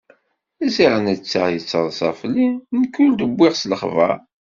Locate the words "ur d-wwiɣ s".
3.05-3.63